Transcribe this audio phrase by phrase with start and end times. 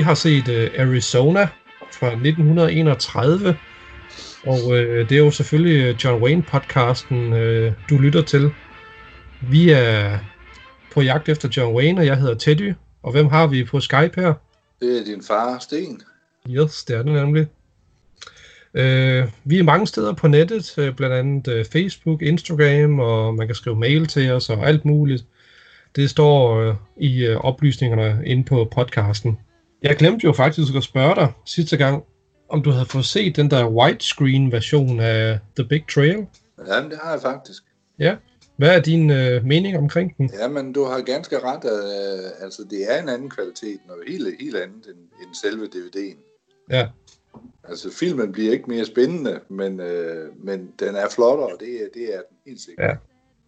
[0.00, 1.48] vi har set uh, Arizona
[1.92, 3.56] fra 1931,
[4.46, 8.50] og uh, det er jo selvfølgelig John Wayne-podcasten, uh, du lytter til.
[9.50, 10.18] Vi er
[10.94, 12.74] på jagt efter John Wayne, og jeg hedder Teddy.
[13.02, 14.34] Og hvem har vi på Skype her?
[14.80, 16.02] Det er din far, Sten.
[16.50, 17.46] Yes, det er det nemlig.
[18.74, 23.46] Uh, vi er mange steder på nettet, uh, blandt andet uh, Facebook, Instagram, og man
[23.46, 25.24] kan skrive mail til os og alt muligt.
[25.96, 29.38] Det står uh, i uh, oplysningerne inde på podcasten.
[29.82, 32.04] Jeg glemte jo faktisk at spørge dig sidste gang,
[32.48, 36.26] om du havde fået set den der widescreen version af The Big Trail.
[36.66, 37.62] Jamen, det har jeg faktisk.
[37.98, 38.16] Ja.
[38.56, 40.30] Hvad er din øh, mening omkring den?
[40.40, 41.64] Jamen, du har ganske ret.
[41.64, 46.18] Øh, altså, det er en anden kvalitet, noget helt, helt andet end, end selve DVD'en.
[46.70, 46.88] Ja.
[47.64, 52.14] Altså, filmen bliver ikke mere spændende, men, øh, men den er flottere, og det, det
[52.14, 52.86] er den helt sikkert.
[52.86, 52.96] Ja.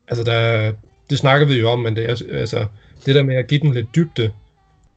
[0.08, 0.72] Altså, der,
[1.11, 2.67] det snakker vi jo om, men det er, altså,
[3.06, 4.33] det der med at give den lidt dybde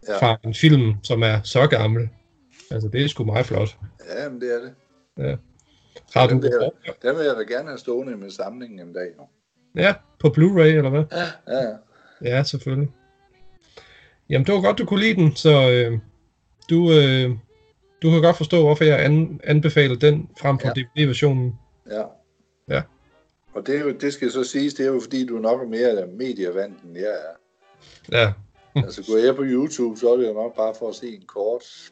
[0.08, 0.17] ja.
[0.17, 2.09] fra en film, som er så gammel,
[2.72, 3.78] altså, det er sgu meget flot.
[4.09, 4.73] Ja, men det er det.
[5.17, 5.36] Ja.
[6.14, 6.48] Har den du...
[6.48, 6.72] Vil
[7.03, 9.08] jeg, vil jeg da gerne have stående med samlingen en dag.
[9.17, 9.28] Jo.
[9.76, 11.03] Ja, på Blu-ray, eller hvad?
[11.11, 11.76] Ja, ja.
[12.22, 12.92] Ja, selvfølgelig.
[14.30, 16.00] Jamen, det var godt, du kunne lide den, så øh,
[16.70, 17.30] du, øh,
[18.02, 20.73] du kan godt forstå, hvorfor jeg an, anbefaler den frem for ja.
[20.73, 21.59] DVD-versionen.
[21.92, 22.03] Ja.
[22.70, 22.81] Ja.
[23.53, 25.67] Og det, er jo, det skal så siges, det er jo fordi, du nok er
[25.67, 27.36] mere medievand, end jeg er.
[28.20, 28.33] Ja.
[28.75, 31.23] Altså, går jeg på YouTube, så er det jo nok bare for at se en
[31.27, 31.91] kort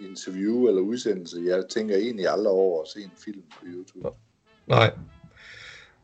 [0.00, 1.42] interview eller udsendelse.
[1.46, 4.08] Jeg tænker egentlig aldrig over at se en film på YouTube.
[4.66, 4.90] Nej.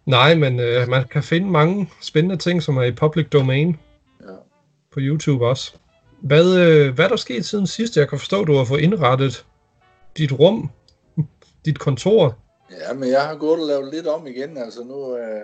[0.06, 3.76] Nej, men øh, man kan finde mange spændende ting, som er i public domain.
[4.20, 4.34] Ja.
[4.92, 5.74] På YouTube også.
[6.20, 7.96] Hvad, øh, hvad er der sket siden sidst?
[7.96, 9.46] Jeg kan forstå, at du har fået indrettet
[10.16, 10.70] dit rum,
[11.64, 12.38] dit kontor.
[12.70, 14.56] Ja, men jeg har gået og lavet lidt om igen.
[14.56, 15.40] Altså nu, øh,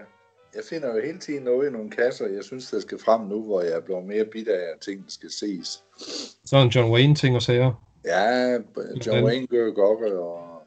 [0.56, 3.42] jeg finder jo hele tiden noget i nogle kasser, jeg synes, der skal frem nu,
[3.42, 5.84] hvor jeg er blevet mere bidt af, at tingene skal ses.
[6.44, 7.86] Sådan John Wayne-ting og sager.
[8.04, 8.58] Ja,
[9.06, 10.62] John Wayne gør og,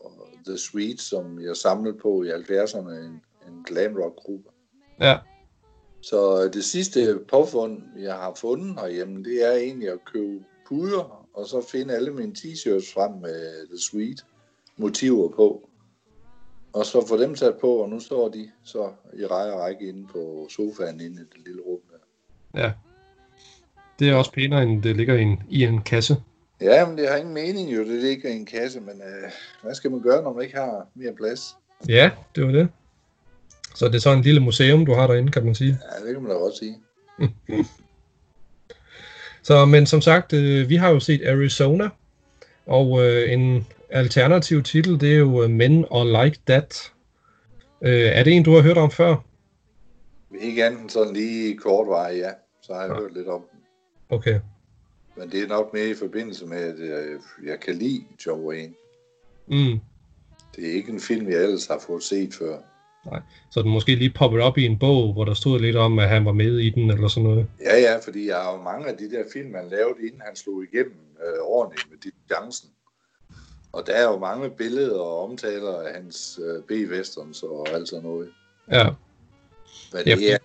[0.00, 0.12] og
[0.46, 4.50] The Sweet, som jeg samlede på i 70'erne, en, en glam rock gruppe.
[5.00, 5.18] Ja.
[6.00, 11.46] Så det sidste påfund, jeg har fundet herhjemme, det er egentlig at købe puder, og
[11.46, 14.24] så finde alle mine t-shirts frem med The Sweet
[14.76, 15.68] motiver på.
[16.74, 19.88] Og så få dem sat på, og nu står de så i række og række
[19.88, 22.62] inde på sofaen inde i det lille rum der.
[22.62, 22.72] Ja.
[23.98, 26.16] Det er også pænere, end det ligger i en, i en kasse.
[26.60, 29.30] Ja, men det har ingen mening jo, det ligger i en kasse, men øh,
[29.62, 31.56] hvad skal man gøre, når man ikke har mere plads?
[31.88, 32.68] Ja, det var det.
[33.74, 35.78] Så det er sådan en lille museum, du har derinde, kan man sige.
[35.92, 36.78] Ja, det kan man da godt sige.
[39.48, 41.88] så, men som sagt, øh, vi har jo set Arizona,
[42.66, 46.92] og øh, en alternativ titel, det er jo Men or Like That.
[47.82, 49.16] Øh, er det en, du har hørt om før?
[50.40, 52.30] Ikke andet sådan lige kort vej, ja.
[52.62, 53.00] Så har jeg ja.
[53.00, 53.60] hørt lidt om den.
[54.08, 54.40] Okay.
[55.16, 57.04] Men det er nok mere i forbindelse med, at jeg,
[57.44, 58.74] jeg kan lide John Wayne.
[59.46, 59.80] Mm.
[60.56, 62.58] Det er ikke en film, jeg ellers har fået set før.
[63.10, 65.98] Nej, så den måske lige poppet op i en bog, hvor der stod lidt om,
[65.98, 67.46] at han var med i den, eller sådan noget.
[67.60, 70.36] Ja, ja, fordi jeg har jo mange af de der film, han lavede, inden han
[70.36, 72.68] slog igennem øh, ordentligt med dit chancen.
[73.74, 78.04] Og der er jo mange billeder og omtaler af hans øh, B-westerns og alt sådan
[78.04, 78.28] noget.
[78.72, 78.86] Ja.
[79.92, 80.38] Men det er,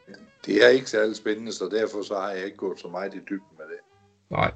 [0.46, 3.18] det er ikke særlig spændende, så derfor så har jeg ikke gået så meget i
[3.18, 3.80] dybden med det.
[4.30, 4.52] Nej.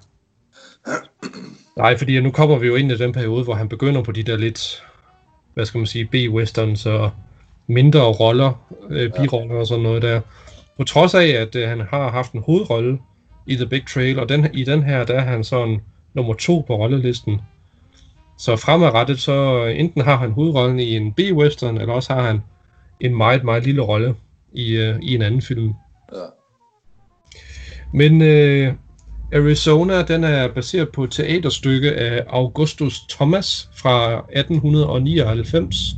[1.84, 4.24] Nej, fordi nu kommer vi jo ind i den periode, hvor han begynder på de
[4.24, 4.84] der lidt,
[5.54, 7.12] hvad skal man sige, B-westerns og
[7.68, 10.22] mindre roller, øh, biroller og sådan noget der.
[10.78, 13.00] På trods af, at øh, han har haft en hovedrolle
[13.48, 15.82] i The Big Trail, og den, i den her, der er han sådan
[16.14, 17.42] nummer to på rollelisten.
[18.44, 22.42] Så fremadrettet, så enten har han hovedrollen i en B-western, eller også har han
[23.00, 24.16] en meget, meget lille rolle
[24.54, 25.74] i, øh, i en anden film.
[26.14, 26.26] Ja.
[27.94, 28.74] Men øh,
[29.34, 35.96] Arizona, den er baseret på et teaterstykke af Augustus Thomas fra 1899.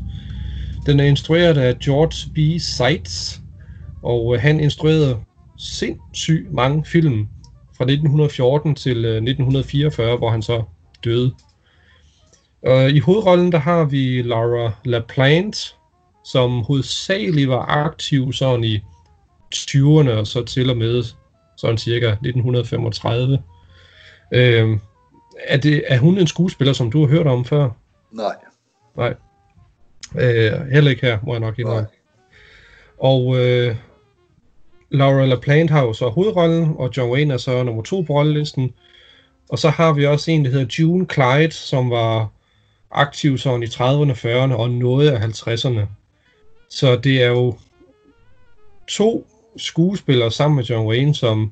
[0.86, 2.62] Den er instrueret af George B.
[2.62, 3.40] Seitz,
[4.04, 5.18] og han instruerede
[5.58, 7.28] sindssygt mange film
[7.78, 10.64] fra 1914 til 1944, hvor han så
[11.04, 11.32] døde.
[12.66, 15.60] Og I hovedrollen der har vi Laura LaPlante,
[16.24, 18.80] som hovedsageligt var aktiv sådan i
[19.56, 21.04] 20'erne og så til og med
[21.58, 23.44] sådan cirka 1935.
[24.34, 24.78] Øh,
[25.48, 27.70] er, det, er hun en skuespiller, som du har hørt om før?
[28.12, 28.36] Nej.
[28.98, 29.14] Nej.
[30.20, 31.88] Øh, heller ikke her, må jeg nok indrømme.
[32.98, 33.76] Og øh,
[34.90, 38.74] Laura LaPlante har jo så hovedrollen, og John Wayne er så nummer to på rollelisten.
[39.50, 42.30] Og så har vi også en, der hedder June Clyde, som var
[42.92, 45.86] aktiv sådan i 30'erne, 40'erne og noget af 50'erne.
[46.70, 47.58] Så det er jo
[48.88, 49.28] to
[49.58, 51.52] skuespillere sammen med John Wayne, som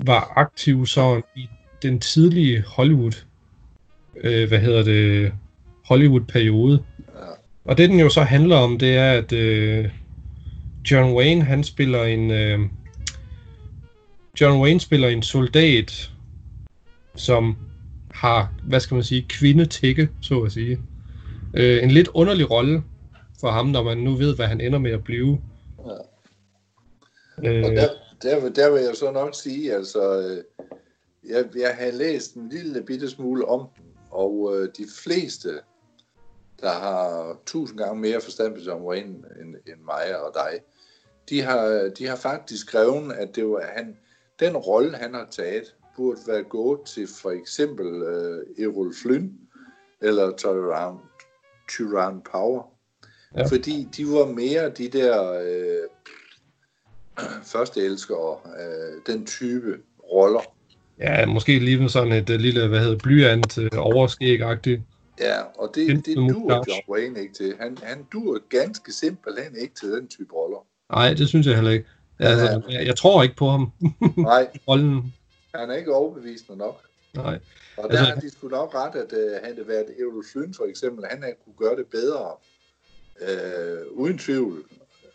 [0.00, 1.48] var aktive sådan i
[1.82, 3.24] den tidlige Hollywood,
[4.16, 5.32] øh, hvad hedder det,
[5.88, 6.84] Hollywood-periode.
[6.98, 7.20] Ja.
[7.64, 9.88] Og det den jo så handler om, det er, at øh,
[10.90, 12.30] John Wayne, han spiller en...
[12.30, 12.60] Øh,
[14.40, 16.10] John Wayne spiller en soldat,
[17.16, 17.56] som
[18.14, 20.80] har, hvad skal man sige, kvindetække, så at sige.
[21.54, 22.82] Øh, en lidt underlig rolle
[23.40, 25.40] for ham, når man nu ved, hvad han ender med at blive.
[25.78, 27.50] Ja.
[27.50, 27.88] Øh, Og der,
[28.22, 30.44] der, der vil jeg så nok sige, altså, øh,
[31.30, 33.68] jeg, jeg har læst en lille bitte smule om
[34.10, 35.48] og øh, de fleste,
[36.60, 40.60] der har tusind gange mere forstand på John Wayne end, end mig og dig,
[41.28, 43.96] de har, de har faktisk skrevet, at det var han,
[44.40, 49.32] den rolle, han har taget, burde være gået til for eksempel øh, Errol Flynn
[50.02, 50.96] eller Tyran,
[51.68, 52.62] Tyran Power.
[53.34, 53.40] Ja.
[53.40, 53.46] Ja.
[53.46, 55.88] Fordi de var mere de der øh,
[57.52, 59.78] første elskere, øh, den type
[60.12, 60.40] roller.
[60.98, 64.80] ja, måske lige med sådan et øh, lille, hvad hedder blyant øh, overskæg-agtigt.
[65.20, 66.62] Ja, og det, Enten det mustache.
[66.68, 67.54] John Wayne ikke til.
[67.60, 70.66] Han, han duer ganske simpelthen ikke til den type roller.
[70.92, 71.86] Nej, det synes jeg heller ikke.
[72.18, 73.72] Altså, jeg, jeg tror ikke på ham.
[74.16, 75.14] Nej, Rollen.
[75.54, 76.82] Han er ikke overbevisende nok.
[77.14, 77.38] Nej.
[77.76, 80.54] Og der Altså- har de sgu nok ret, at uh, havde det været Errol Flynn
[80.54, 82.30] for eksempel, han havde kunne gøre det bedre.
[83.20, 84.64] Uh, uden tvivl.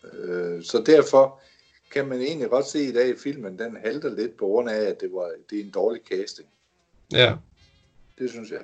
[0.02, 1.40] Uh, så derfor
[1.92, 4.80] kan man egentlig godt se i dag, at filmen den halter lidt på grund af,
[4.80, 6.48] at det, var, det er en dårlig casting.
[7.12, 7.34] Ja.
[8.18, 8.60] Det synes jeg.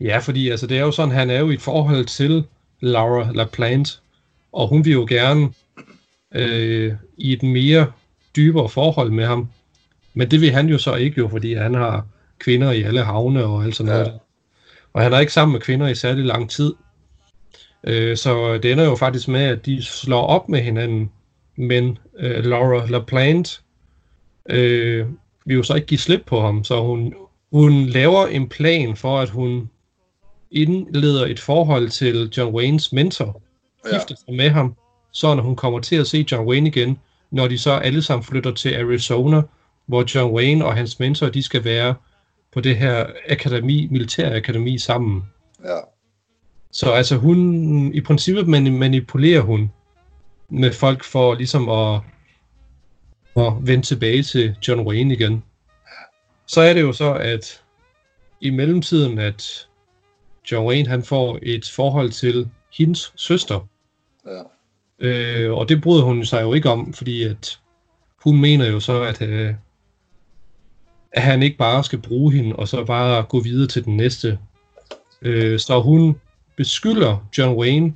[0.00, 2.44] Ja, fordi altså, det er jo sådan, han er jo i et forhold til
[2.80, 3.92] Laura LaPlante,
[4.52, 5.52] og hun vil jo gerne
[6.34, 7.92] øh, i et mere
[8.36, 9.48] dybere forhold med ham.
[10.14, 12.06] Men det vil han jo så ikke jo, fordi han har
[12.38, 14.06] kvinder i alle havne og alt sådan noget.
[14.06, 14.10] Ja.
[14.10, 14.18] der.
[14.92, 16.74] Og han er ikke sammen med kvinder i særlig lang tid.
[17.84, 21.10] Øh, så det ender jo faktisk med, at de slår op med hinanden.
[21.56, 23.60] Men øh, Laura LaPlante
[24.48, 25.06] øh,
[25.44, 27.14] vil jo så ikke give slip på ham, så hun,
[27.52, 29.70] hun laver en plan for, at hun
[30.50, 33.42] indleder et forhold til John Waynes mentor,
[33.84, 34.74] Ja, gifter sig med ham,
[35.12, 36.98] så når hun kommer til at se John Wayne igen,
[37.30, 39.42] når de så alle sammen flytter til Arizona,
[39.92, 41.94] hvor John Wayne og hans mentor, de skal være
[42.52, 45.22] på det her akademi, militærakademi sammen.
[45.64, 45.78] ja,
[46.70, 49.70] Så altså hun, i princippet mani- manipulerer hun
[50.48, 52.00] med folk for ligesom at,
[53.36, 55.44] at vende tilbage til John Wayne igen.
[56.46, 57.62] Så er det jo så, at
[58.40, 59.68] i mellemtiden, at
[60.52, 62.48] John Wayne han får et forhold til
[62.78, 63.68] hendes søster.
[64.26, 64.42] ja.
[64.98, 67.58] Øh, og det bryder hun sig jo ikke om, fordi at
[68.24, 69.54] hun mener jo så, at, øh,
[71.12, 74.38] at han ikke bare skal bruge hende, og så bare gå videre til den næste.
[75.22, 76.16] Øh, så hun
[76.56, 77.94] beskylder John Wayne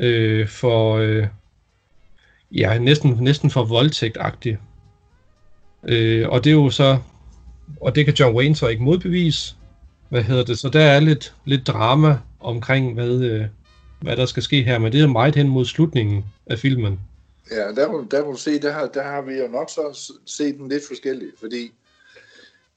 [0.00, 1.26] øh, for, øh,
[2.52, 4.58] ja, næsten, næsten for voldtægtagtig.
[5.88, 6.98] Øh, og det er jo så,
[7.80, 9.54] og det kan John Wayne så ikke modbevise.
[10.08, 10.58] Hvad hedder det?
[10.58, 13.44] Så der er lidt, lidt drama omkring, hvad, øh,
[14.00, 17.00] hvad der skal ske her, men det er meget hen mod slutningen af filmen.
[17.50, 20.12] Ja, der, må- der må du se, der har, der har vi jo nok så
[20.26, 21.70] set den lidt forskelligt, fordi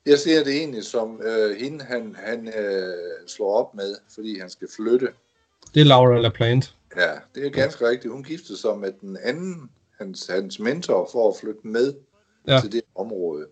[0.07, 2.93] jeg ser det egentlig som øh, hende, han, han øh,
[3.27, 5.07] slår op med, fordi han skal flytte.
[5.73, 6.67] Det er Laura LaPlante.
[6.95, 8.13] Ja, det er ganske rigtigt.
[8.13, 11.93] Hun giftede sig med den anden, hans, hans mentor, for at flytte med
[12.47, 12.53] Ja.
[12.53, 12.61] ja.
[12.61, 13.47] til det område.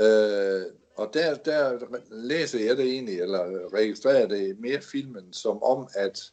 [0.00, 0.62] Øh,
[0.96, 1.78] og der, der
[2.10, 6.32] læser jeg det egentlig, eller registrerer det mere filmen, som om, at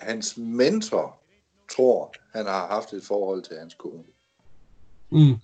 [0.00, 1.20] hans mentor
[1.76, 4.04] tror, han har haft et forhold til hans kone.
[5.10, 5.34] Mm,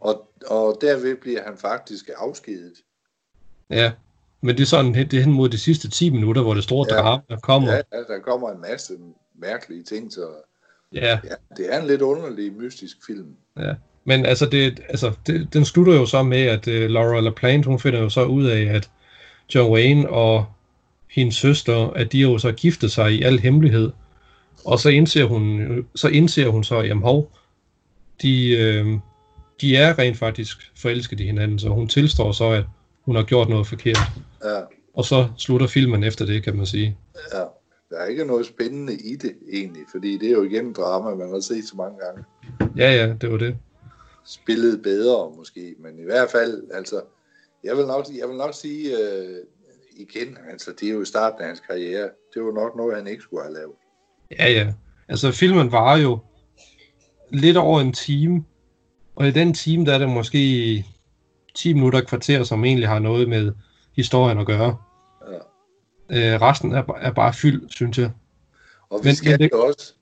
[0.00, 2.72] Og, og derved bliver han faktisk afskedet.
[3.70, 3.92] ja,
[4.42, 6.86] men det er sådan det er hen mod de sidste 10 minutter, hvor det store
[6.90, 6.96] Ja.
[7.02, 7.72] drama kommer.
[7.72, 8.92] Ja, ja, der kommer en masse
[9.38, 10.28] mærkelige ting, så
[10.94, 13.36] Ja, ja, det er en lidt underlig, mystisk film.
[13.58, 13.74] ja.
[14.04, 17.78] Men altså, det, altså det, den slutter jo så med, at uh, Laura LaPlante, hun
[17.80, 18.90] finder jo så ud af, at
[19.54, 20.46] John Wayne og
[21.10, 23.92] hendes søster, at de jo så giftet sig i al hemmelighed.
[24.64, 27.32] Og så indser hun så, indser hun så jamen hov,
[28.22, 28.86] de, øh,
[29.60, 32.64] de er rent faktisk forelsket i hinanden, så hun tilstår så, at
[33.02, 33.98] hun har gjort noget forkert.
[34.44, 34.60] Ja,
[34.94, 36.98] Og så slutter filmen efter det, kan man sige.
[37.34, 37.44] ja.
[37.90, 41.30] Der er ikke noget spændende i det, egentlig, fordi det er jo igen drama, man
[41.32, 42.24] har set så mange gange.
[42.76, 43.56] Ja, ja, det var det.
[44.26, 47.00] Spillet bedre, måske, men i hvert fald, altså,
[47.64, 49.36] jeg vil nok, jeg vil nok sige øh,
[49.96, 52.08] igen, altså, det er jo i starten af hans karriere.
[52.34, 53.72] Det var nok noget, han ikke skulle have lavet.
[54.38, 54.72] Ja, ja.
[55.08, 56.18] Altså, filmen var jo
[57.30, 58.44] lidt over en time,
[59.16, 60.38] og i den time, der er det måske
[61.54, 63.52] 10 minutter kvarter, som egentlig har noget med
[63.96, 64.76] historien at gøre.
[66.10, 66.34] Ja.
[66.34, 68.10] Øh, resten er, er bare fyldt, synes jeg.
[68.90, 69.94] Og vi Men- skal, men det- jo også,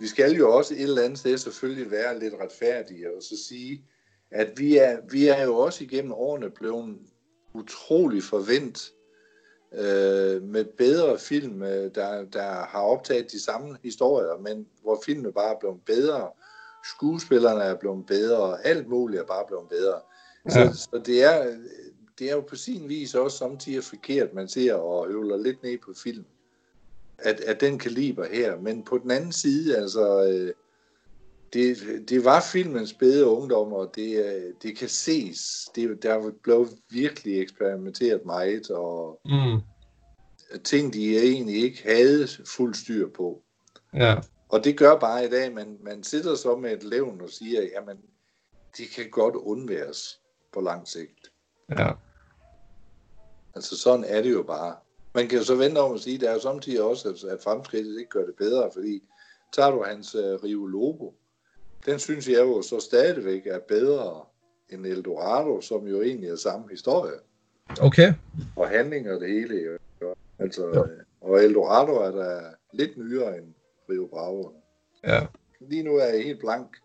[0.00, 3.82] vi skal jo også et eller andet sted selvfølgelig være lidt retfærdige og så sige,
[4.30, 6.96] at vi er, vi er jo også igennem årene blevet
[7.54, 8.90] utrolig forvent
[9.74, 15.32] øh, med bedre film, øh, der, der har optaget de samme historier, men hvor filmene
[15.32, 16.28] bare er blevet bedre,
[16.84, 20.00] skuespillerne er blevet bedre, alt muligt er bare blevet bedre.
[20.44, 20.72] Ja.
[20.72, 21.56] Så, så det, er,
[22.18, 25.78] det er jo på sin vis også samtidig forkert, man ser og øvler lidt ned
[25.78, 26.24] på film,
[27.18, 28.60] at, at den kaliber her.
[28.60, 30.52] Men på den anden side, altså, øh,
[31.52, 31.76] det,
[32.08, 35.70] det var filmens bedre ungdom, og det, øh, det kan ses.
[35.74, 39.60] Det, der blev virkelig eksperimenteret meget, og mm.
[40.64, 43.42] ting, de egentlig ikke havde fuld styr på.
[43.94, 44.16] Ja.
[44.52, 47.30] Og det gør bare i dag, at man, man sidder så med et levn og
[47.30, 47.96] siger, jamen,
[48.76, 50.20] de kan godt undværes
[50.52, 51.32] på lang sigt.
[51.70, 51.90] Ja.
[53.54, 54.76] Altså sådan er det jo bare.
[55.14, 57.42] Man kan jo så vente om at sige, at der er jo samtidig også, at
[57.42, 59.02] fremskridtet ikke gør det bedre, fordi
[59.52, 61.14] tager du hans uh, Rio Lobo,
[61.86, 64.24] den synes jeg jo så stadigvæk er bedre
[64.68, 67.18] end Eldorado, som jo egentlig er samme historie.
[67.80, 68.12] Okay.
[68.56, 69.78] Og handling og det hele.
[70.02, 70.14] Jo.
[70.38, 70.82] Altså, ja.
[71.20, 73.54] Og Eldorado er der lidt nyere end
[73.90, 74.52] Rio Bravo.
[75.04, 75.26] Ja.
[75.60, 76.76] Lige nu er jeg helt blank.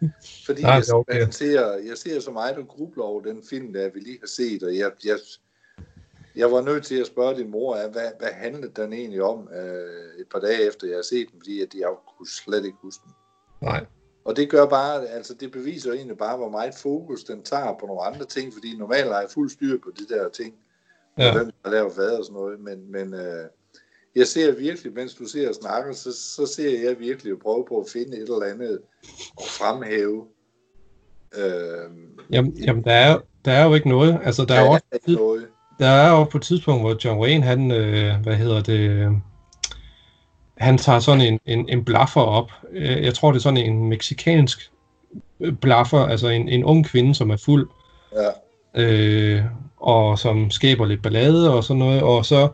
[0.46, 1.18] Fordi Nej, jeg, okay.
[1.18, 4.26] jeg, ser, jeg ser så meget og grubler over den film, der vi lige har
[4.26, 5.18] set, og jeg, jeg,
[6.36, 10.20] jeg var nødt til at spørge din mor, hvad, hvad handlede den egentlig om øh,
[10.20, 13.02] et par dage efter, jeg har set den, fordi at jeg kunne slet ikke huske
[13.04, 13.12] den.
[13.62, 13.86] Nej.
[14.24, 17.86] Og det gør bare, altså det beviser egentlig bare, hvor meget fokus den tager på
[17.86, 20.54] nogle andre ting, fordi normalt har jeg fuld styr på de der ting,
[21.18, 21.32] ja.
[21.36, 23.46] hvem der laver hvad og sådan noget, men, men øh,
[24.16, 27.64] jeg ser virkelig, mens du ser og snakker, så, så ser jeg virkelig at prøve
[27.68, 28.78] på at finde et eller andet
[29.36, 30.24] og fremhæve.
[31.36, 31.90] Øh,
[32.30, 34.20] jamen, jamen der, er, der er jo ikke noget.
[34.24, 35.46] Altså, der, er, er også, ikke noget.
[35.78, 39.10] Der er jo på et tidspunkt, hvor John Wayne, han, øh, hvad hedder det,
[40.58, 42.50] han tager sådan en, en, en blaffer op.
[42.72, 44.72] Øh, jeg tror, det er sådan en meksikansk
[45.60, 47.68] blaffer, altså en, en ung kvinde, som er fuld.
[48.16, 48.30] Ja.
[48.82, 49.42] Øh,
[49.76, 52.48] og som skaber lidt ballade og sådan noget, og så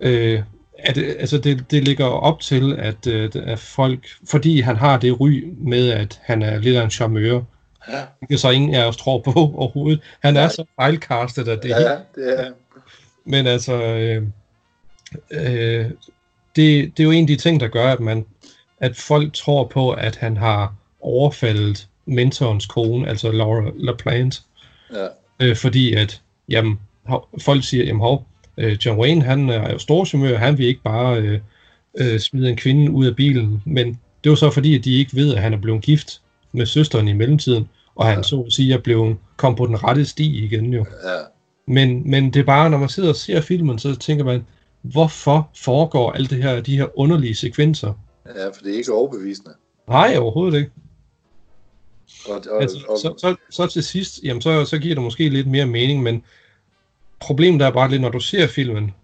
[0.00, 0.42] øh,
[0.78, 5.20] at, altså det, det ligger op til, at, øh, at folk, fordi han har det
[5.20, 7.44] ry med, at han er lidt af en charmeur,
[7.88, 8.02] ja.
[8.28, 10.00] det så ingen af os tror på overhovedet.
[10.22, 12.52] Han er så fejlkastet, at det ja, det er
[13.24, 14.22] Men altså, øh,
[15.30, 15.90] øh,
[16.56, 18.24] det, det er jo en af de ting, der gør, at man
[18.80, 24.40] at folk tror på, at han har overfaldet mentorens kone, altså Laura LaPlante.
[24.92, 25.06] Ja.
[25.40, 26.80] Øh, fordi at, jamen,
[27.40, 28.26] folk siger, jamen hov,
[28.58, 31.40] øh, John Wayne, han er jo storchumør, han vil ikke bare øh,
[31.98, 35.16] øh, smide en kvinde ud af bilen, men det var så fordi, at de ikke
[35.16, 36.20] ved, at han er blevet gift
[36.52, 38.22] med søsteren i mellemtiden, og han ja.
[38.22, 40.86] så at sige, at blev, kom på den rette sti igen jo.
[41.04, 41.18] Ja.
[41.66, 44.46] Men, men det er bare, når man sidder og ser filmen, så tænker man,
[44.82, 47.92] hvorfor foregår alt det her, de her underlige sekvenser?
[48.36, 49.50] Ja, for det er ikke overbevisende.
[49.88, 50.70] Nej, overhovedet ikke.
[52.28, 52.98] Og, og, altså, og...
[52.98, 56.22] Så, så, så til sidst, jamen så, så giver det måske lidt mere mening, men
[57.20, 58.94] problemet er bare lidt, når du ser filmen,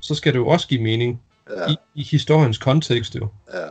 [0.00, 1.70] så skal det jo også give mening ja.
[1.70, 3.28] i, i historiens kontekst jo.
[3.52, 3.68] Ja.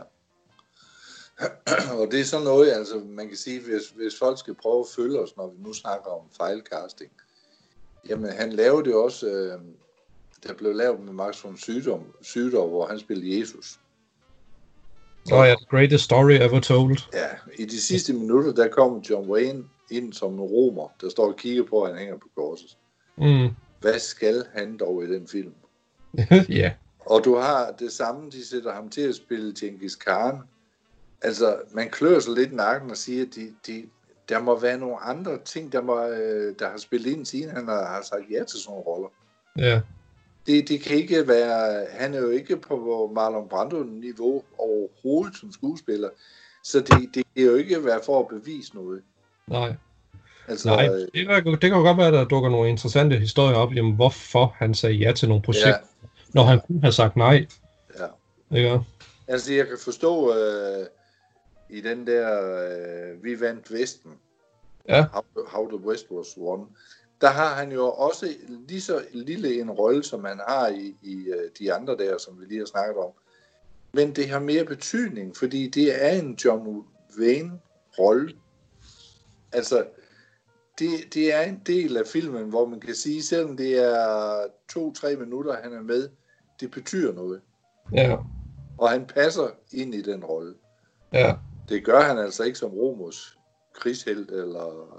[2.00, 4.86] Og det er sådan noget, altså man kan sige, hvis, hvis folk skal prøve at
[4.96, 7.10] følge os, når vi nu snakker om fejlcasting,
[8.08, 9.60] jamen han lavede det også, øh,
[10.46, 13.80] der blev lavet med Max von Sydow, Sydow hvor han spillede Jesus.
[15.32, 16.98] Åh oh, ja, the greatest story ever told.
[17.12, 17.28] Ja,
[17.58, 21.36] i de sidste minutter, der kom John Wayne ind som en romer, der står og
[21.36, 22.76] kigger på, at han hænger på korset.
[23.16, 23.48] Mm.
[23.80, 25.54] Hvad skal han dog i den film?
[26.48, 26.72] ja.
[26.98, 30.38] Og du har det samme, de sætter ham til at spille Genghis Khan.
[31.22, 33.88] Altså, man klør sig lidt nakken og siger, at de, de,
[34.28, 37.68] der må være nogle andre ting, der, må, øh, der har spillet ind, siden han
[37.68, 39.08] har, har sagt ja til sådan nogle roller.
[39.58, 39.80] Ja
[40.48, 46.08] det, det kan ikke være, han er jo ikke på Marlon Brando-niveau overhovedet som skuespiller,
[46.64, 49.02] så det, det kan jo ikke være for at bevise noget.
[49.46, 49.74] Nej.
[50.48, 53.56] Altså, Nej, det kan, det kan jo godt være, at der dukker nogle interessante historier
[53.56, 55.68] op, jamen hvorfor han sagde ja til nogle projekter,
[56.02, 56.08] ja.
[56.34, 57.46] når han kunne have sagt nej.
[57.98, 58.56] Ja.
[58.56, 58.80] Ikke?
[59.28, 60.86] Altså, jeg kan forstå øh,
[61.70, 62.28] i den der,
[62.62, 64.12] øh, vi vandt Vesten,
[64.88, 65.06] ja.
[65.12, 66.68] How, How the West Was Won,
[67.20, 68.28] der har han jo også
[68.68, 72.40] lige så lille en rolle, som han har i, i øh, de andre der, som
[72.40, 73.10] vi lige har snakket om.
[73.92, 76.84] Men det har mere betydning, fordi det er en John
[77.18, 78.34] Wayne-rolle.
[79.52, 79.84] Altså,
[80.78, 85.16] det, det er en del af filmen, hvor man kan sige, selvom det er to-tre
[85.16, 86.08] minutter, han er med,
[86.60, 87.40] det betyder noget.
[87.92, 88.16] Ja.
[88.78, 90.54] Og han passer ind i den rolle.
[91.12, 91.34] Ja.
[91.68, 93.38] Det gør han altså ikke som Romos
[93.74, 94.98] krigshelt eller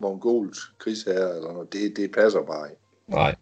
[0.00, 1.72] mongols krigsherre eller noget.
[1.72, 2.82] Det, det passer bare ikke.
[3.08, 3.34] Nej.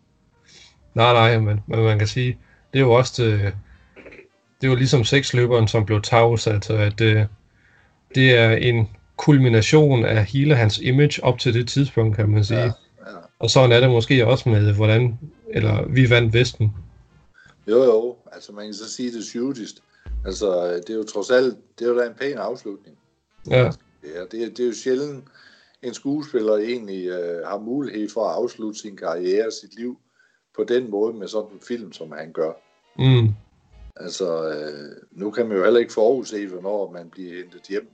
[0.95, 2.39] Nej, nej, men, men man kan sige,
[2.73, 3.55] det er jo også det,
[4.61, 7.29] det er jo ligesom seksløberen, som blev tavs, altså at det,
[8.15, 12.61] det er en, kulmination af hele hans image op til det tidspunkt, kan man sige.
[12.61, 12.65] Ja,
[13.07, 13.13] Ja.
[13.39, 15.19] Og sådan er det måske også med, hvordan,
[15.51, 16.73] eller vi vandt Vesten.
[17.69, 18.17] Jo, jo.
[18.33, 19.83] Altså, man kan så sige det shootist.
[20.27, 22.97] Altså, det er jo trods alt, det er jo da en pæn afslutning.
[23.51, 23.71] Ja,
[24.05, 25.25] Ja, det, er- det er jo sjældent,
[25.83, 29.99] en skuespiller egentlig øh, har mulighed for at afslutte sin karriere, sit liv,
[30.57, 32.53] på den måde med sådan en film, som han gør.
[32.99, 33.29] mm,
[33.97, 37.89] Altså, øh, nu kan man jo heller ikke forudse, hvornår man bliver hentet hjem.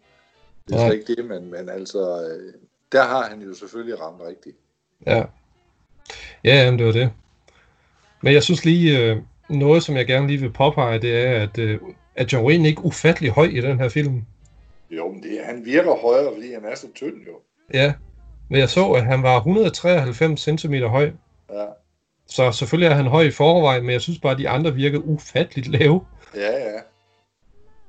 [0.69, 0.89] Det er Nej.
[0.89, 2.53] slet ikke det, men, men altså, øh,
[2.93, 4.57] der har han jo selvfølgelig ramt rigtigt.
[5.07, 5.25] ja.
[6.45, 7.11] Ja, jamen, det var det.
[8.23, 9.17] Men jeg synes lige, øh,
[9.51, 11.81] noget som jeg gerne lige vil påpege, det er, at, øh,
[12.17, 14.25] at John Wayne ikke ufattelig høj i den her film.
[14.91, 17.33] Jo, men det, han virker højere, fordi han er så tynd jo.
[17.75, 17.95] Ja,
[18.51, 21.11] men jeg så, at han var 193 cm høj.
[21.51, 21.65] Ja,
[22.27, 24.99] Så selvfølgelig er han høj i forvejen, men jeg synes bare, at de andre virker
[24.99, 26.07] ufatteligt lave.
[26.35, 26.79] ja, ja.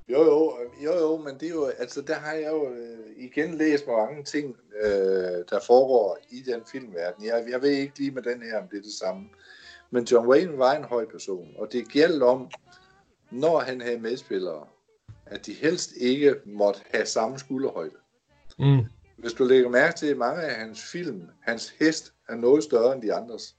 [0.09, 3.57] Jo, jo, jo, jo, men det er jo, altså der har jeg jo øh, igen
[3.57, 7.25] læst mange ting, øh, der foregår i den filmverden.
[7.25, 9.29] Jeg, jeg ved ikke lige med den her, om det er det samme.
[9.91, 12.51] Men John Wayne var en høj person, og det gælder om,
[13.31, 14.67] når han havde medspillere,
[15.25, 17.95] at de helst ikke måtte have samme skulderhøjde.
[18.59, 18.85] Mm.
[19.17, 23.01] Hvis du lægger mærke til mange af hans film, hans hest er noget større end
[23.01, 23.55] de andres.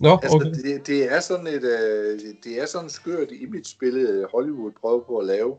[0.00, 0.50] Nå, Altså, okay.
[0.50, 5.18] det, det er sådan et, øh, det er sådan et skørt image-billede, Hollywood prøver på
[5.18, 5.56] at lave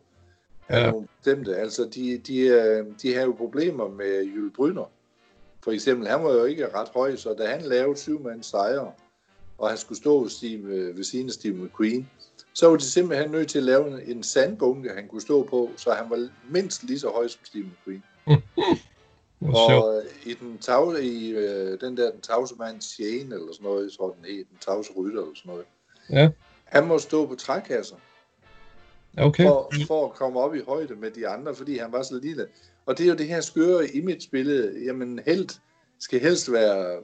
[0.70, 0.92] Ja.
[0.92, 1.56] nogle bestemte.
[1.56, 4.92] Altså, de, de, øh, de har jo problemer med Jules Bryner.
[5.64, 8.92] For eksempel, han var jo ikke ret høj, så da han lavede syv mands sejre,
[9.58, 12.10] og han skulle stå ved, Steve, ved siden af Steve McQueen,
[12.54, 15.70] så var de simpelthen nødt til at lave en, en sandbunke, han kunne stå på,
[15.78, 18.04] så han var mindst lige så høj som Steve McQueen.
[19.42, 23.92] Og i den, tag, i, øh, den der den tavse mand Shane, eller sådan noget,
[23.94, 25.66] tror den hed, den tavse rytter, eller sådan noget.
[26.10, 26.30] Ja.
[26.66, 27.96] Han må stå på trækasser,
[29.18, 29.44] Okay.
[29.48, 32.48] for, for at komme op i højde med de andre, fordi han var så lille.
[32.86, 34.86] Og det er jo det her skøre image-billede.
[34.86, 35.50] Jamen, held
[36.00, 37.00] skal helst være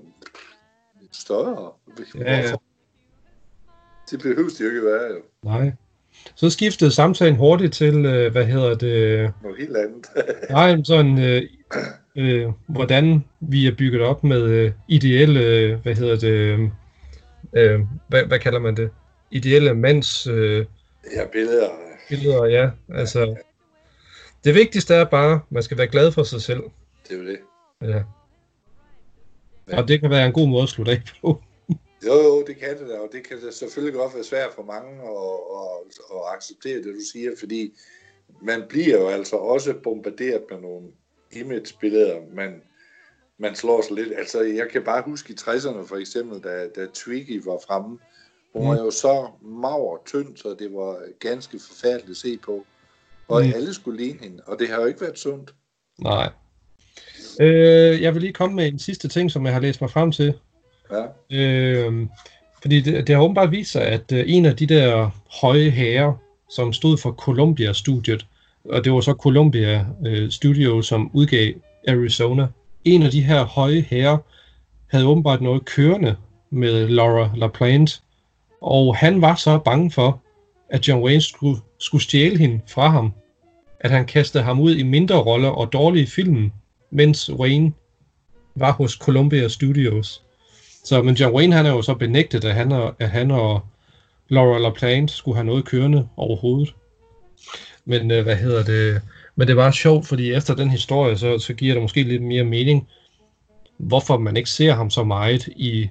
[1.12, 1.72] større.
[2.16, 2.56] Ja, ja.
[4.12, 5.22] Det behøver det jo ikke være, jo.
[5.44, 5.72] Nej.
[6.36, 10.06] Så skiftede samtalen hurtigt til, øh, hvad hedder det, Noget helt andet.
[10.50, 11.42] nej, sådan, øh,
[12.16, 16.60] øh, hvordan vi er bygget op med øh, ideelle, øh, hvad hedder det, øh,
[17.54, 18.90] øh, hvad, hvad kalder man det?
[19.32, 20.66] Ideelle mands øh,
[21.16, 21.70] ja, billeder.
[22.10, 22.70] billeder, ja.
[22.94, 23.36] Altså,
[24.44, 26.64] det vigtigste er bare, man skal være glad for sig selv.
[27.08, 27.38] Det er jo det.
[27.82, 28.04] Ja.
[29.78, 31.42] Og det kan være en god måde at slutte af på.
[32.06, 34.64] Jo, jo, det kan det da, og det kan da selvfølgelig godt være svært for
[34.64, 37.74] mange at, at, at acceptere det, du siger, fordi
[38.42, 40.88] man bliver jo altså også bombarderet med nogle
[41.32, 42.62] image-billeder, man,
[43.38, 44.14] man slår sig lidt.
[44.18, 48.00] Altså, jeg kan bare huske i 60'erne for eksempel, da, da Twiggy var fremme.
[48.54, 52.66] Hun var jo så mager tynd, så det var ganske forfærdeligt at se på.
[53.28, 53.48] Og Mm.
[53.48, 53.54] mm.
[53.56, 55.54] alle skulle ligne hende, og det har jo ikke været sundt.
[56.00, 56.30] Nej.
[57.42, 60.12] Øh, jeg vil lige komme med en sidste ting, som jeg har læst mig frem
[60.12, 60.34] til.
[60.92, 62.08] Ja, Øh,
[62.62, 65.10] fordi det, det har åbenbart vist sig, at øh, en af de der
[65.42, 66.14] høje herrer,
[66.50, 68.26] som stod for Columbia-studiet,
[68.70, 71.54] og det var så Columbia øh, Studio, som udgav
[71.88, 72.48] Arizona,
[72.86, 74.18] en af de her høje herrer
[74.88, 76.16] havde åbenbart noget kørende
[76.50, 78.02] med Laura LaPlante,
[78.62, 80.22] og han var så bange for,
[80.70, 83.14] at John Wayne skulle, skulle stjæle hende fra ham,
[83.80, 86.52] at han kastede ham ud i mindre roller og dårlige film,
[86.92, 87.74] mens Wayne
[88.56, 90.25] var hos Columbia Studios.
[90.86, 93.62] Så, men John Wayne han er jo så benægtet, at han og, at han og
[94.30, 96.76] Laura LaPlante skulle have noget kørende overhovedet.
[97.86, 99.02] Men øh, hvad hedder det?
[99.36, 102.44] Men det var sjovt, fordi efter den historie, så, så giver det måske lidt mere
[102.44, 102.88] mening,
[103.78, 105.90] hvorfor man ikke ser ham så meget i,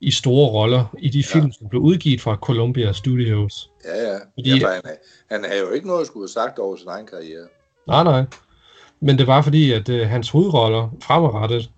[0.00, 3.70] i store roller i de film, som blev udgivet fra Columbia Studios.
[3.84, 4.14] ja, ja.
[4.34, 4.90] Fordi- ja han, er,
[5.34, 7.46] han har jo ikke noget at skulle have sagt over sin egen karriere.
[7.86, 8.24] Nej, nej.
[9.00, 11.70] Men det var fordi, at øh, hans hovedroller fremadrettet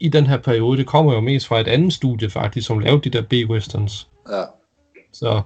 [0.00, 3.10] i den her periode, det kommer jo mest fra et andet studie faktisk, som lavede
[3.10, 4.08] de der B-westerns.
[4.30, 4.44] Ja.
[5.12, 5.42] Så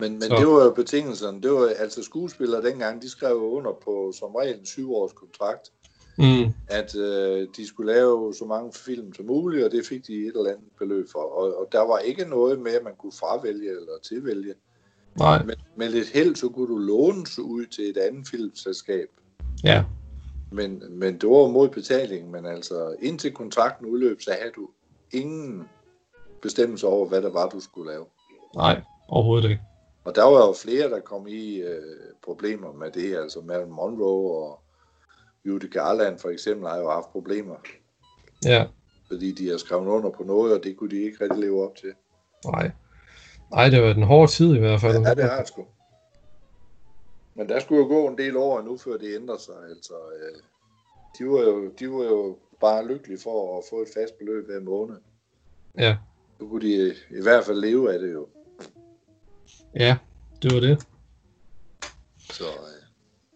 [0.00, 0.36] Men, men Så.
[0.36, 1.42] det var jo betingelserne.
[1.42, 5.72] Det var altså skuespillere dengang, de skrev under på som regel en syv års kontrakt,
[6.18, 10.12] mm, at øh, de skulle lave så mange film som muligt, og det fik de
[10.12, 11.18] et eller andet beløb for.
[11.18, 14.54] Og, og der var ikke noget med, at man kunne fravælge eller tilvælge.
[15.18, 19.08] nej, Men med lidt held, så kunne du lånes ud til et andet filmselskab.
[19.64, 19.84] ja,
[20.52, 24.68] Men, men det var mod betaling, men altså indtil kontrakten udløb, så havde du
[25.12, 25.68] ingen
[26.42, 28.04] bestemmelse over, hvad der var, du skulle lave.
[28.54, 29.62] nej, overhovedet ikke.
[30.04, 31.82] Og der var jo flere, der kom i øh,
[32.24, 34.60] problemer med det, altså Marilyn Monroe og
[35.44, 37.54] Judy Garland for eksempel har jo haft problemer,
[38.44, 38.64] Ja,
[39.08, 41.76] fordi de har skrevet under på noget, og det kunne de ikke rigtig leve op
[41.76, 41.92] til.
[42.44, 42.70] nej.
[43.50, 44.92] Nej, det var den hårde tid i hvert fald.
[45.02, 45.64] Ja, det har jeg sgu.
[47.34, 49.54] Men der skulle jo gå en del år nu, før det ændrer sig.
[49.70, 50.42] Altså, øh,
[51.18, 54.60] de, var jo, de var jo bare lykkelige for at få et fast beløb hver
[54.60, 54.96] måned.
[55.78, 55.96] Ja.
[56.40, 58.28] Nu kunne de i hvert fald leve af det jo.
[59.74, 59.96] Ja,
[60.42, 60.86] det var det.
[62.30, 62.82] Så, øh,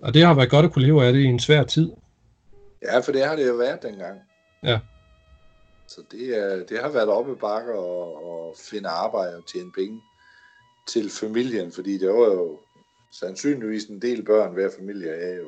[0.02, 1.92] Og det har været godt at kunne leve af det i en svær tid.
[2.82, 4.20] ja, for det har det jo været dengang.
[4.62, 4.80] Ja.
[5.88, 9.72] Så det, er, det har været oppe i bakker og, og finde arbejde og tjene
[9.72, 10.02] penge
[10.88, 12.58] til familien, fordi det var jo
[13.20, 15.46] sandsynligvis en del børn hver familie er jo.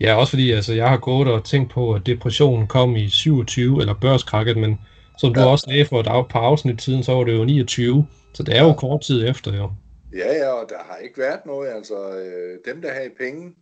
[0.00, 3.80] Ja, også fordi altså, jeg har gået og tænkt på, at depressionen kom i 27,
[3.80, 4.80] eller børskrakket, men
[5.18, 5.46] som du Ja.
[5.46, 8.06] også sagde for et par afsnit tiden, så var det jo 29.
[8.34, 8.74] Så det er jo Ja.
[8.74, 9.70] kort tid efter, jo.
[10.16, 11.68] Ja, ja, og der har ikke været noget.
[11.70, 13.52] Altså, øh, dem, der havde penge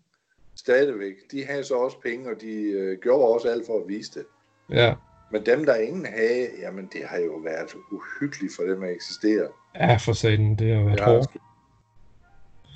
[0.56, 4.10] stadigvæk, de havde så også penge, og de øh, gjorde også alt for at vise
[4.14, 4.24] det.
[4.70, 4.94] Ja,
[5.32, 9.46] Men dem, der ingen havde, jamen det har jo været uhyggeligt for dem at eksistere.
[9.80, 11.30] ja for satan, det har været Ja, hårdt.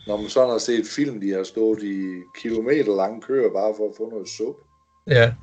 [0.09, 3.89] Når man sådan har set film, de har stået i kilometer lange køer bare for
[3.91, 4.63] at få noget suppe.
[5.07, 5.35] Ja,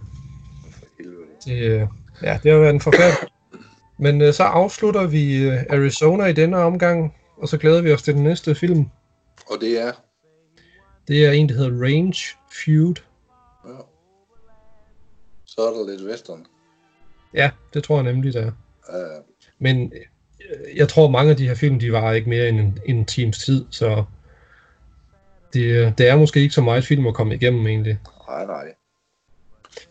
[0.80, 1.26] For helvede.
[1.46, 1.88] det, øh,
[2.22, 3.30] ja, det har været en forfærdelig.
[4.00, 8.04] Men øh, så afslutter vi øh, Arizona i denne omgang, og så glæder vi os
[8.04, 8.86] til den næste film.
[9.50, 9.92] Og det er,
[11.08, 12.18] Det er en, der hedder Range
[12.66, 12.96] Feud.
[13.68, 13.72] ja.
[15.46, 16.46] så er der lidt western.
[17.34, 18.52] Ja, det tror jeg nemlig, der er.
[18.90, 19.24] Uh,
[19.60, 22.80] Men øh, jeg tror, mange af de her film, de var ikke mere end en,
[22.86, 24.04] en times tid, så
[25.56, 28.00] det, øh, det er måske ikke så meget film at komme igennem egentlig.
[28.28, 28.66] nej, nej.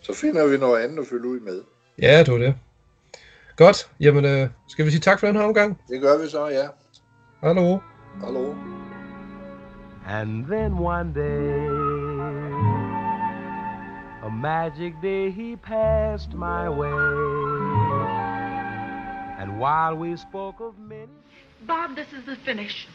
[0.00, 1.62] Så finder vi noget andet at fylde ud med.
[2.02, 2.54] Ja, det var det.
[3.56, 5.80] Godt, jamen øh, skal vi sige tak for den her omgang?
[5.88, 6.66] Det gør vi så, ja.
[7.40, 7.78] Hallo?
[8.24, 8.54] Hallo.
[10.06, 11.58] And then one day,
[14.22, 16.92] a magic day he passed my way.
[19.40, 21.24] And while we spoke of many
[21.66, 22.88] Bob, this is the finish.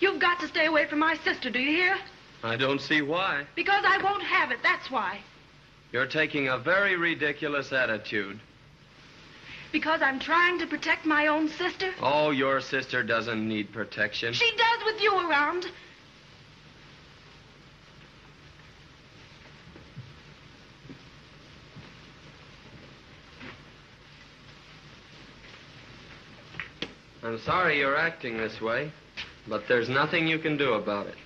[0.00, 1.96] You've got to stay away from my sister, do you hear?
[2.42, 3.44] I don't see why.
[3.54, 5.20] Because I won't have it, that's why.
[5.92, 8.40] You're taking a very ridiculous attitude.
[9.72, 11.92] Because I'm trying to protect my own sister.
[12.00, 14.32] Oh, your sister doesn't need protection.
[14.32, 15.66] She does with you around.
[27.24, 28.92] I'm sorry you're acting this way,
[29.48, 31.16] but there's nothing you can do about it.